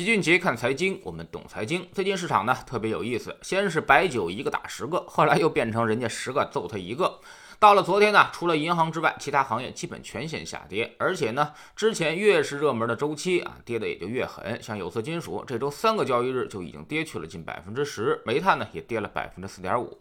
[0.00, 1.86] 齐俊杰看财经，我们懂财经。
[1.92, 7.20] 最近市场呢特别有意思，先是白酒一个打十个，后来又变成人家十个揍他一个。
[7.58, 10.96] 到了昨天呢，除了银行之外，其他行业基本全线下跌。
[10.98, 14.58] 而且呢，之前越是热门的周期啊，跌的也就越狠。
[14.62, 19.98] 像有色金属，这周三个交易日就已经跌去了近百分之十，煤炭呢也跌了百分之四点五。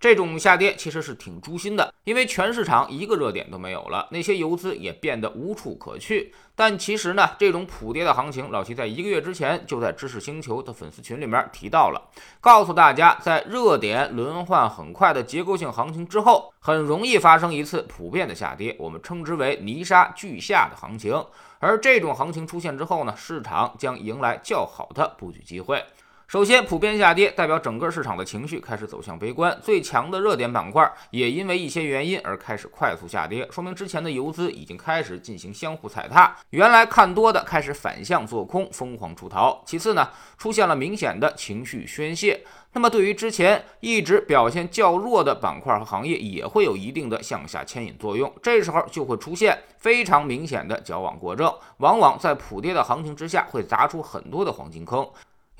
[0.00, 6.32] 这种下跌其实是挺诛心的，因为全市场一个热点都没有了，那些游资也变得无处可去。
[6.56, 12.10] 但其实呢，这种普跌的行情，老齐在一个月之前就在知识星球的粉丝群里面提到了，
[12.40, 21.22] 告诉大家，在热点轮换很快的结构性行情之后，很容易发生一次普遍的下跌，我们称之为泥沙俱下的行情。
[21.58, 25.84] 而这种行情出现之后呢，市场将迎来较好的布局机会。
[26.30, 39.60] 首先，普遍下跌代表整个市场的情绪开始走向悲观，最强的热点板块也因为一些原因而开始快速下跌，说明之前的游资已经开始进行相互踩踏，原来看多的开始反向做空，疯狂出逃。
[39.66, 42.40] 其次呢，出现了明显的情绪宣泄，
[42.74, 55.04] 那么对于之前一直表现较弱的板块和行业，也会有一定的向下牵引作用，这时候就会出现非常明显的矫枉过正，往往在普跌的行情之下，会砸出很多的黄金坑。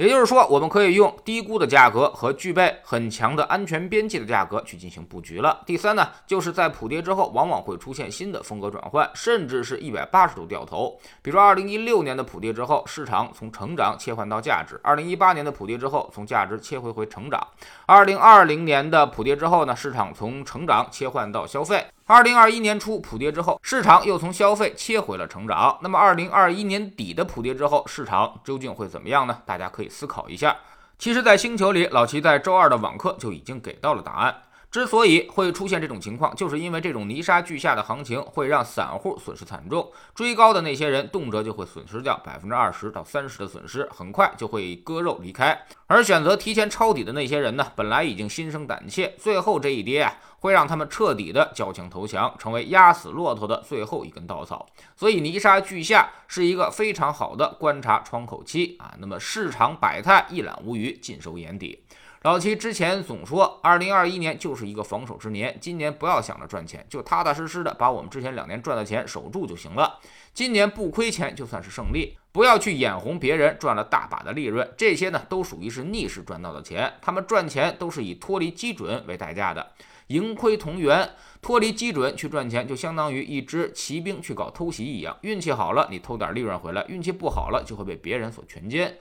[0.00, 5.60] 也就是说，我们可以用低估的价格和具备很强的安全边际的价格去进行布局了。
[5.66, 10.98] 第三呢，就是在普跌之后，往往会出现新的风格转换，甚至是一百八十度掉头。
[11.20, 17.38] 比如二零一六年的普跌之后，市场从成长切换到价值；二零一八年的普跌之后，从价值切回回成长；
[17.84, 21.84] 二零二零年的普跌之后呢，市场从成长切换到消费。
[22.10, 25.78] 二零二一年初普跌之后，市场又从消费切回了成长。
[25.80, 29.38] 那么二零二一年底的普跌之后，市场究竟会怎么样呢？
[29.46, 30.56] 大家可以思考一下。
[30.98, 34.42] 其实，在星球里，老齐在周二的网课就已经给到了答案。
[34.70, 45.60] 之所以会出现这种情况，就是因为这种泥沙俱下的行情会让散户损失惨重，追高的那些人动辄就会损失掉百分之二十到三十的损失，很快就会割肉离开。
[45.88, 54.68] 而选择提前抄底的那些人呢，本来已经心生胆怯，最后这一跌啊，会让他们彻底的交枪投降，成为压死骆驼的最后一根稻草。
[54.94, 61.82] 所以泥沙俱下是一个非常好的观察窗口期啊，那么市场百态一览无余，尽收眼底。
[62.22, 69.98] 老齐之前总说，二零二一年就是一个防守之年，今年不要想着赚钱，就踏踏实实的把我们之前两年赚的钱守住就行了。
[70.34, 79.72] 今年不亏钱就算是胜利，不要去眼红别人赚了大把的利润，这些呢都属于是逆势赚到的钱，他们赚钱都是以脱离基准为代价的，
[80.08, 88.92] 盈亏同源，脱离基准去赚钱，就相当于一支骑兵去搞偷袭一样，运气好了你偷点利润回来，运气不好了就会被别人所全歼。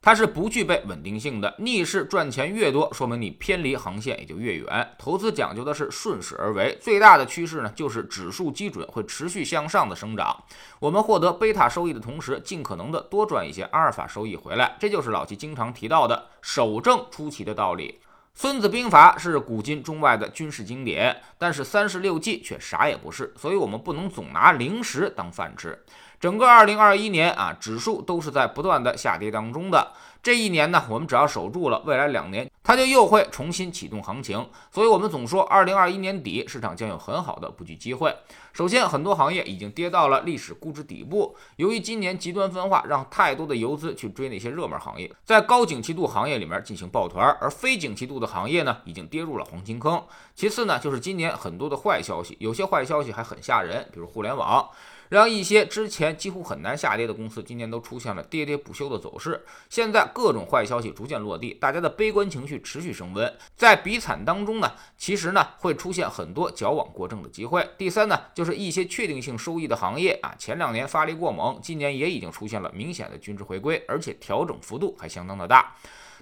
[0.00, 4.88] 它是不具备稳定性的，逆势赚钱越多，说明你偏离航线也就越远。
[4.96, 10.44] 投资讲究的是顺势而为，最大的趋势呢就是指数基准会持续向上的生长。
[10.78, 18.00] 我们获得贝塔收益的同时，尽可能的多赚一些阿尔法收益回来，这就是老七经常提到的守正出奇的道理。
[18.34, 25.76] 孙子兵法是古今中外的军事经典，但是三十六计却啥也不是，所以我们不能总拿零食当饭吃。
[26.20, 29.92] 整个二零二一年啊，指数都是在不断的下跌当中的。
[30.20, 34.48] 这一年呢，我们只要守住了，未来两年它就又会重新启动行情。
[34.70, 38.12] 所以，我们总说二零二一年底市场将有很好的布局机会。
[38.52, 41.36] 首先，很多行业已经跌到了历史估值底部。
[41.54, 50.02] 由于今年极端分化，让太多的游资去追那些热门行业，在高景气度行业里面进行抱团，而非景气度的行业呢，已经跌入了黄金坑。
[50.34, 54.68] 其次呢，就是今年很多的坏消息，有些坏消息还很吓人，比如互联网。
[55.08, 59.44] 让一些之前几乎很难下跌的公司，今年都出现了跌跌不休的走势。
[59.68, 67.68] 现在各种坏消息逐渐落地，大家的悲观情绪持续升温，在比惨当中呢，其实呢会出现很多矫枉过正的机会。
[67.78, 75.74] 第三呢，就是一些确定性收益的行业啊，前两年发力过猛，今年也已经出现了明显的均值回归，而且调整幅度还相当的大。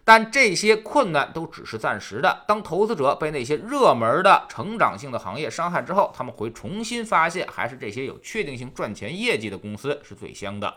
[0.07, 2.45] 但这些困难都只是暂时的。
[2.47, 10.73] 当投资者被那些热门的成长性的行业伤害之后，他们会重新发现，还是这些有确定性赚钱业绩的公司是最香的。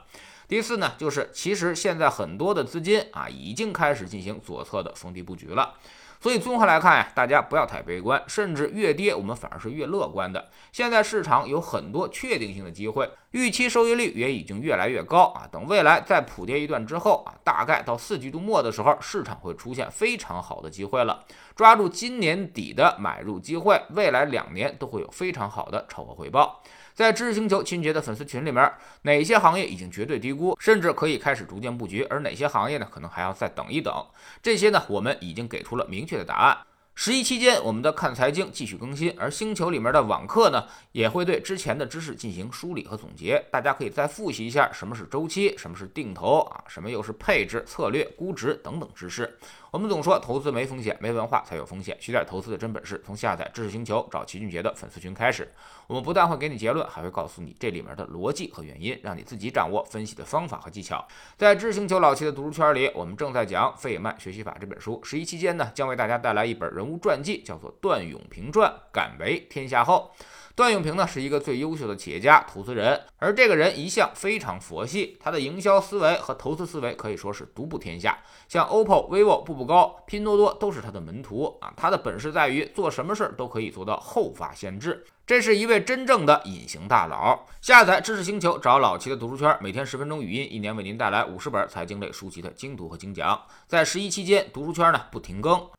[0.47, 5.75] 第四呢，就是其实现在很多的资金啊，已经开始进行左侧的逢低布局了。
[6.21, 10.49] 所以综合来看呀，大家不要太悲观，甚至越跌我们反而是越乐观的。
[10.71, 15.47] 现在市场有很多确定性的机会，预期收益率也已经越来越高啊。
[15.49, 21.23] 等未来再普跌一段之后啊，大概到四季度末的时候，市场会出现非常好的机会了。
[21.55, 26.61] 抓住今年底的买入机会，未来两年都会有非常好的超额回报。
[26.99, 28.69] 在知识星球秦杰的粉丝群里面，
[29.03, 34.05] 哪些行业已经绝对低估，甚至可以开始逐渐布局，而哪些行业呢，可能还要再等一等？
[34.43, 36.57] 这些呢，我们已经给出了明确的答案。
[36.95, 43.41] 十一期间，我们的看财经继续更新，而星球里面的网课呢，也会对之前的知识进行梳理和总结。
[43.49, 49.37] 大家可以再复习一下什么是周期，什么是定投啊，什么又是配置、策略、估值等等知识。
[49.71, 51.95] 我们总说投资没风险，没文化才有风险。
[51.99, 55.51] 学点投资的真本事，从下载知识星球找齐俊杰的粉丝群开始。
[55.85, 61.07] 我们不但会给你结论，还会告诉你这里面的逻辑和原因，让你自己掌握分析的方法和技巧。
[61.37, 64.99] 在知识星球老齐的读书圈里，我们正在讲《费曼学习法》这本书。
[65.03, 70.11] 十一期间呢，将为大家带来一本人物传记，叫做《段永平传》，敢为天下后。
[70.55, 78.19] 段永平呢是一个最优秀的企业家、投资人，而这个人一向非常佛系，他的营销思维和投资思维可以说是独步天下。
[78.49, 81.73] 像 OPPO、vivo、步不高、拼多多都是他的门徒啊。
[81.75, 87.45] 他的本事在于做什么事儿都可以做到后发先至，这是一位真正的隐形大佬。
[87.59, 93.39] 下载知识星球，找老齐的读书圈，每天十分钟语音，一年为您带来五十本财经类书籍的精读和精讲。
[93.67, 95.78] 在十一期间，读书圈呢不停更。